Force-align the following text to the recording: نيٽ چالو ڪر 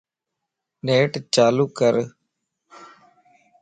نيٽ 0.85 1.13
چالو 1.33 1.63
ڪر 1.77 1.93